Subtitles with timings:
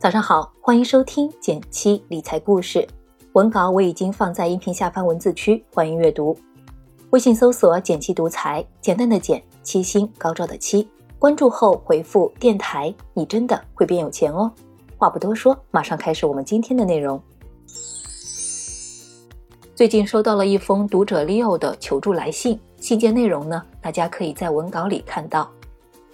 [0.00, 2.88] 早上好，欢迎收听减七理财故事。
[3.34, 6.34] 文稿我已经放在音频下方文字区，欢迎阅读。
[7.10, 10.88] 微信搜索“减七独裁，简单的简，七星高照的七。
[11.18, 14.50] 关注后回复“电台”，你真的会变有钱哦。
[14.96, 17.22] 话不多说，马上开始我们今天的内容。
[19.74, 25.50] 最近收到了一封读者 Leo 的求助来信，信件内容呢，大家可以在文稿里看到。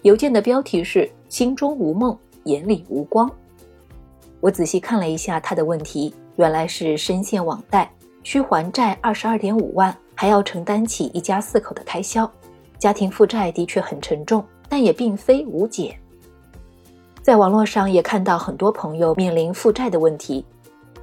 [0.02, 3.30] 邮件的标题是“心中无梦，眼里无光”。
[4.40, 7.90] 我仔细看了一下他的问题，原来是深陷网贷，
[8.22, 12.30] 需还债二十二点五万，还要承担起一家四口的开销，
[12.78, 15.98] 家庭负债的确很沉重，但也并非无解。
[17.22, 20.44] 在网络上也看到很多朋友面临负债的问题，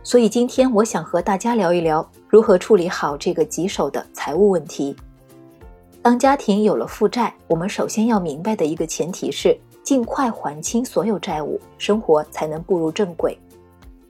[0.04, 4.96] 所以今天我想和大家聊一聊如何处理好这个棘手的财务问题。
[6.02, 9.58] 当家庭有了负债，我们首先要明白的一个前提是。
[9.84, 13.38] 尽快还清所有债务，生活才能步入正轨。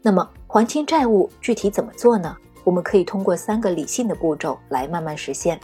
[0.03, 2.37] 那么，还清债务具体怎么做呢？
[2.63, 5.59] 我们可以通过三个理性的步骤来慢慢实现。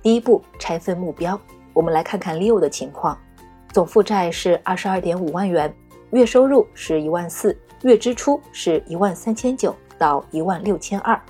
[0.00, 1.38] 第一步，拆分目标。
[1.74, 3.16] 我们来看看 Leo 的情况，
[3.70, 5.72] 总负债是二十二点五万元，
[6.12, 11.20] 月收入是一万四，月支出是一万三千九到一万六千二。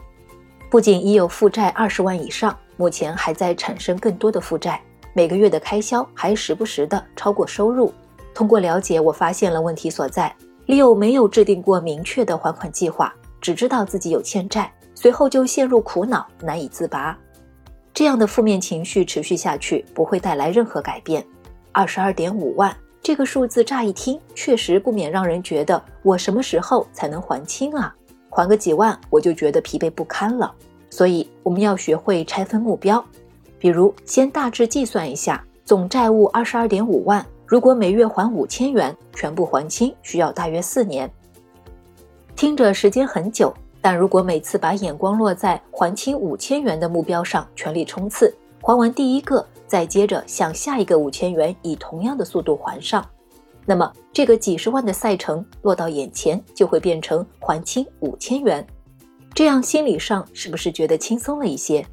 [0.71, 4.81] 不仅已有负债二十万以上，目前还在产生更多的负债，
[5.13, 7.93] 每个月的开销还时不时的超过收入。
[8.41, 10.35] 通过了解，我发现了问题所在。
[10.67, 17.15] Leo 没有制定过明确的还款计划，只知道自己有欠债，随后就陷入苦恼，难以自拔。
[17.93, 21.23] 这样的负面情绪持续下去，不会带来任何改变。
[21.71, 27.95] 二十二点五万这个数字，乍一听确实不免让人觉得，我什么时候才能还清啊？
[28.31, 30.51] 还个几万，我就觉得疲惫不堪了。
[30.89, 33.05] 所以，我们要学会拆分目标，
[33.59, 37.23] 比如先大致计算一下，总债务二十二点五万。
[37.51, 41.11] 如果每月还五千元，全部还清需要大约四年。
[42.37, 53.05] 听着时间很久，但如果每次把眼光落在还清五千元的目标上，全力冲刺，还完第一个，再接着向下一个五千元以同样的速度还上，
[53.67, 58.65] 那么这个几十万的赛程落到眼前，就会变成还清五千元。
[59.35, 61.85] 这样心理上是不是觉得轻松了一些？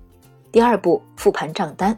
[0.52, 1.98] 第二步，复盘账单。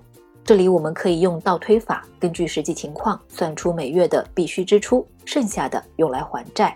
[0.50, 6.76] 这里我们可以用倒推法，根据实际情况算出每月的必须支出，剩下的用来还债。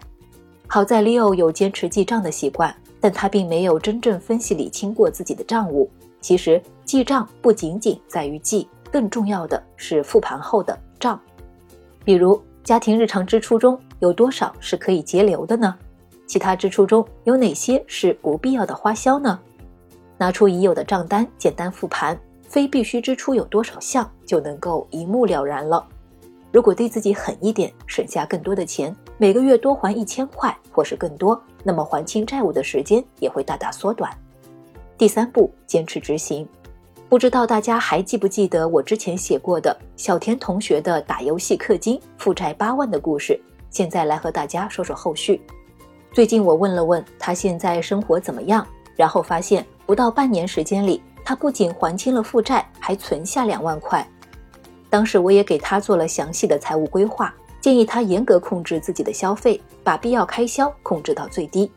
[0.67, 5.89] 好在 Leo 有坚持记账的习惯，但他并没有真正分析理清过自己的账务。
[6.21, 11.19] 其实记账不仅仅在于记，更重要的是复盘后的账。
[12.05, 15.75] 比如家庭日常支出中有多少是可以节流的呢？
[16.27, 19.39] 其他支出中有哪些是不必要的花销呢？
[20.19, 22.15] 拿出已有的账单，简单复盘。
[22.53, 25.83] 非必须支出有多少项就能够一目了然了。
[26.51, 34.15] 如果对自己狠一点，省下更多的钱，每个月多还一千块或是更多，那么还清债务的时间也会大大缩短。
[34.99, 36.47] 第三步，坚持执行。
[37.09, 43.41] 不知道大家还记不记得我之前写过的小田同学的打游戏氪金负债八万的故事？
[43.71, 45.41] 现在来和大家说说后续。
[46.11, 48.63] 最近我问了问他现在生活怎么样，
[48.95, 51.01] 然后发现不到半年时间里。
[51.23, 54.07] 他不仅还清了负债，还存下两万块。
[54.89, 61.71] 当时我也给他做了详细的财务规划，建议他严格控制自己的消费，把必要开销控制到最低。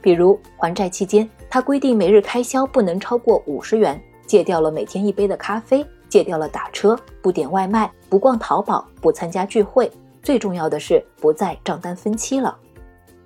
[0.00, 9.90] 比如还债期间，他规定每日开销不能超过五十元，戒掉了每天一杯的咖啡，戒掉了打车，不点外卖，不逛淘宝，不参加聚会。
[10.22, 12.56] 最重要的是不再账单分期了。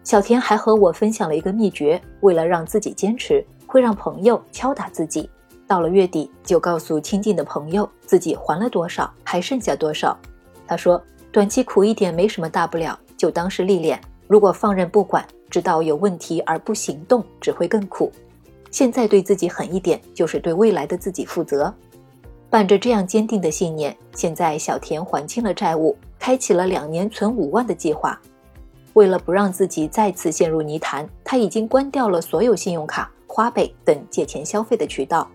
[0.05, 5.28] 小田还和我分享了一个秘诀：为了让自己坚持，会让朋友敲打自己。
[5.66, 10.16] 到了月底，就告诉亲近的朋友自己还了多少，还剩下多少。
[10.66, 14.00] 他说：“短期苦一点没什么大不了，就当是历练。
[14.28, 18.12] 如果放任不管，知道有问题而不行动，只会更苦。
[18.71, 21.72] 现在对自己狠一点，就是对未来的自己负责。”
[22.49, 28.19] 伴着这样坚定的信念，现在小田还清了债务，开启了两年存五万的计划。
[28.94, 35.29] 为了不让自己再次陷入泥潭，他已经关掉了所有信用卡、花呗等借钱消费的渠道。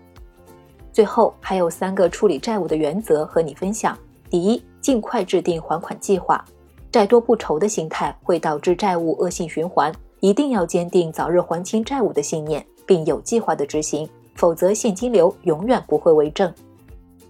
[0.92, 3.96] 最后还有三个处理债务的原则和你分享：
[4.28, 6.44] 第一，尽快制定还款计划。
[6.90, 9.90] 债多不愁的心态会导致债务恶性循环，
[10.20, 16.52] 一定要坚定早日还清债务的信念，并有计划的执行，否则现金流永远不会为正。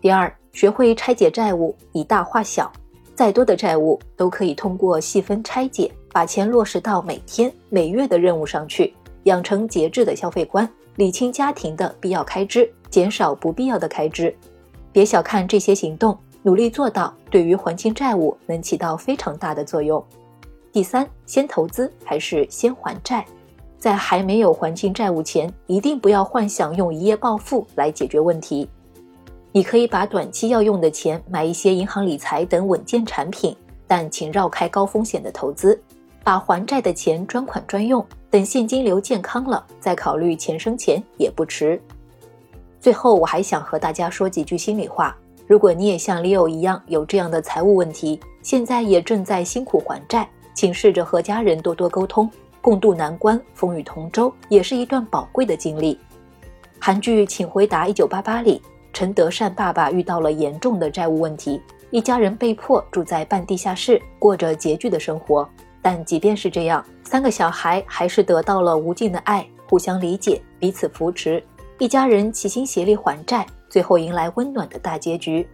[0.00, 2.70] 第二，学会拆解债务，以大化小。
[3.14, 8.92] 再多的债务都可以通过细分拆解，把钱落实到每天、每月的任务上去，
[9.24, 12.72] 养成节制的消费观，理清家庭的必要开支。
[12.90, 14.36] 减少不必要的开支，
[14.92, 20.04] 别小看这些行动，努力做到，对于还清债务能起到非常大的作用。
[20.70, 23.24] 第三，先投资还是先还债？
[23.78, 28.68] 在还没有还清债务前，一定不要幻想用一夜暴富来解决问题。
[29.52, 33.56] 你可以把短期要用的钱买一些银行理财等稳健产品，
[33.86, 35.82] 但请绕开高风险的投资，
[36.24, 41.80] 把还债的钱专款专用，等现金流健康了再考虑钱生钱也不迟。
[42.80, 45.16] 最后，我还想和大家说几句心里话：
[45.46, 52.30] 如果你也像 Leo 一样有这样的财务问题，现在也正在辛苦还债，请试着和家人多多沟通，
[52.60, 55.98] 共度难关，风雨同舟，也是一段宝贵的经历。
[56.78, 58.60] 韩剧《请回答一九八八》里。
[58.94, 65.48] 陈德善爸爸遇到了严重的债务问题，一家人被迫住在半地下室，过着拮据的生活。
[65.82, 71.42] 但即便是这样，三个小孩还是得到了无尽的爱，互相理解，彼此扶持，
[71.78, 75.46] 一家人齐心协力还债，最后迎来温暖的大结局。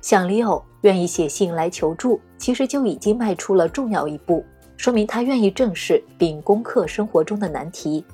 [0.00, 4.44] 像 Leo 愿意写信来求助，其实就已经迈出了重要一步，
[4.76, 8.04] 说明他愿意正视并攻克生活中的难题。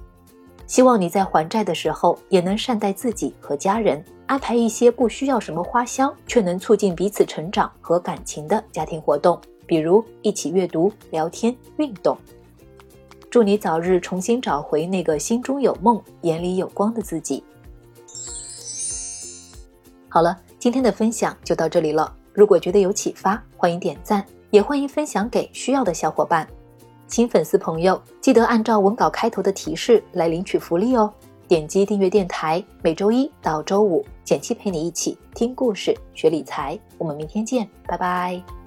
[0.66, 4.04] 希望你在还债的时候，也能善待自己和家人。
[4.26, 12.16] 安排一些不需要什么花销，却能促进彼此成长和感情的家庭活动，比如一起阅读、聊天、运动。
[13.28, 17.44] 祝你早日重新找回那个心中有梦、眼里有光的自己。
[20.08, 22.10] 好了，今天的分享就到这里了。
[22.32, 26.46] 如果觉得有启发，欢迎点赞，也欢迎分享给需要的小伙伴。
[27.08, 31.12] 新粉丝朋友，记得按照文稿开头的提示来领取福利哦。
[31.46, 36.78] 点击订阅电台，每周一到周五，简七陪你一起听故事、学理财。
[36.98, 38.65] 我们明天见，拜拜。